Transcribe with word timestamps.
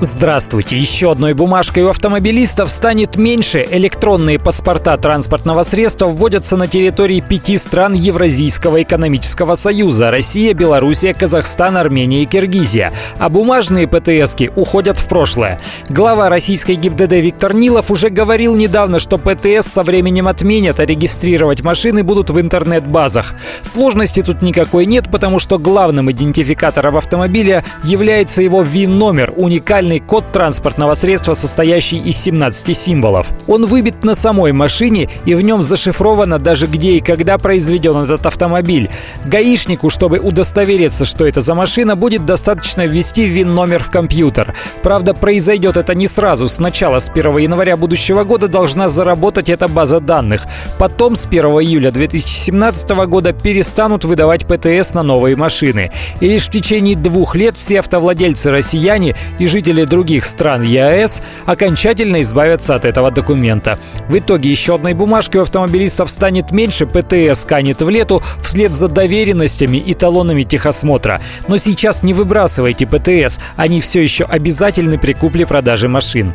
Здравствуйте. 0.00 0.76
Еще 0.76 1.12
одной 1.12 1.34
бумажкой 1.34 1.84
у 1.84 1.88
автомобилистов 1.88 2.68
станет 2.68 3.14
меньше. 3.14 3.64
Электронные 3.70 4.40
паспорта 4.40 4.96
транспортного 4.96 5.62
средства 5.62 6.06
вводятся 6.06 6.56
на 6.56 6.66
территории 6.66 7.20
пяти 7.20 7.56
стран 7.56 7.92
Евразийского 7.94 8.82
экономического 8.82 9.54
союза– 9.54 10.10
Россия, 10.12 10.52
Белоруссия, 10.52 11.14
Казахстан, 11.14 11.76
Армения 11.76 12.24
и 12.24 12.26
Киргизия. 12.26 12.92
А 13.18 13.28
бумажные 13.28 13.86
ПТСки 13.86 14.50
уходят 14.56 14.98
в 14.98 15.06
прошлое. 15.06 15.60
Глава 15.88 16.28
российской 16.28 16.74
ГИБДД 16.74 17.12
Виктор 17.12 17.54
Нилов 17.54 17.92
уже 17.92 18.10
говорил 18.10 18.56
недавно, 18.56 18.98
что 18.98 19.16
ПТС 19.16 19.68
со 19.68 19.84
временем 19.84 20.26
отменят, 20.26 20.80
а 20.80 20.86
регистрировать 20.86 21.62
машины 21.62 22.02
будут 22.02 22.30
в 22.30 22.40
интернет-базах. 22.40 23.34
Сложности 23.62 24.22
тут 24.22 24.42
никакой 24.42 24.86
нет, 24.86 25.08
потому 25.10 25.38
что 25.38 25.56
главным 25.56 26.10
идентификатором 26.10 26.96
автомобиля 26.96 27.64
является 27.84 28.42
его 28.42 28.62
ВИН-номер– 28.62 29.32
уникальный 29.36 29.83
специальный 29.84 30.00
код 30.00 30.32
транспортного 30.32 30.94
средства, 30.94 31.34
состоящий 31.34 31.98
из 31.98 32.16
17 32.16 32.76
символов. 32.76 33.30
Он 33.46 33.66
выбит 33.66 33.93
на 34.04 34.14
самой 34.14 34.52
машине 34.52 35.08
и 35.24 35.34
в 35.34 35.40
нем 35.40 35.62
зашифровано 35.62 36.38
даже 36.38 36.66
где 36.66 36.92
и 36.92 37.00
когда 37.00 37.38
произведен 37.38 37.96
этот 37.96 38.26
автомобиль. 38.26 38.90
Гаишнику, 39.24 39.90
чтобы 39.90 40.18
удостовериться, 40.18 41.04
что 41.04 41.26
это 41.26 41.40
за 41.40 41.54
машина, 41.54 41.96
будет 41.96 42.26
достаточно 42.26 42.86
ввести 42.86 43.26
ВИН-номер 43.26 43.82
в 43.82 43.90
компьютер. 43.90 44.54
Правда, 44.82 45.14
произойдет 45.14 45.76
это 45.76 45.94
не 45.94 46.06
сразу. 46.06 46.48
Сначала 46.48 46.98
с 46.98 47.08
1 47.08 47.38
января 47.38 47.76
будущего 47.76 48.24
года 48.24 48.48
должна 48.48 48.88
заработать 48.88 49.48
эта 49.48 49.68
база 49.68 50.00
данных. 50.00 50.46
Потом 50.78 51.16
с 51.16 51.26
1 51.26 51.44
июля 51.44 51.90
2017 51.90 52.90
года 53.06 53.32
перестанут 53.32 54.04
выдавать 54.04 54.46
ПТС 54.46 54.94
на 54.94 55.02
новые 55.02 55.36
машины. 55.36 55.90
И 56.20 56.28
лишь 56.28 56.46
в 56.46 56.50
течение 56.50 56.96
двух 56.96 57.34
лет 57.34 57.56
все 57.56 57.80
автовладельцы 57.80 58.50
россияне 58.50 59.14
и 59.38 59.46
жители 59.46 59.84
других 59.84 60.24
стран 60.24 60.62
ЕАЭС 60.62 61.22
окончательно 61.46 62.20
избавятся 62.20 62.74
от 62.74 62.84
этого 62.84 63.10
документа. 63.10 63.78
В 64.08 64.18
итоге 64.18 64.50
еще 64.50 64.74
одной 64.74 64.94
бумажкой 64.94 65.40
у 65.40 65.44
автомобилистов 65.44 66.10
станет 66.10 66.50
меньше, 66.50 66.86
ПТС 66.86 67.44
канет 67.44 67.82
в 67.82 67.88
лету 67.88 68.22
вслед 68.42 68.72
за 68.72 68.88
доверенностями 68.88 69.78
и 69.78 69.94
талонами 69.94 70.42
техосмотра. 70.42 71.20
Но 71.48 71.56
сейчас 71.56 72.02
не 72.02 72.14
выбрасывайте 72.14 72.86
ПТС, 72.86 73.38
они 73.56 73.80
все 73.80 74.02
еще 74.02 74.24
обязательны 74.24 74.98
при 74.98 75.12
купле-продаже 75.12 75.88
машин. 75.88 76.34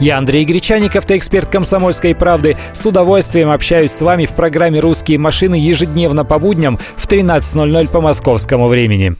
Я 0.00 0.18
Андрей 0.18 0.44
Гречаник, 0.44 0.96
автоэксперт 0.96 1.48
«Комсомольской 1.48 2.14
правды». 2.14 2.56
С 2.72 2.84
удовольствием 2.86 3.50
общаюсь 3.50 3.92
с 3.92 4.00
вами 4.00 4.26
в 4.26 4.30
программе 4.30 4.80
«Русские 4.80 5.18
машины» 5.18 5.56
ежедневно 5.56 6.24
по 6.24 6.38
будням 6.38 6.78
в 6.96 7.06
13.00 7.06 7.88
по 7.88 8.00
московскому 8.00 8.68
времени. 8.68 9.16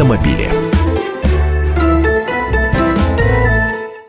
автомобили. 0.00 0.69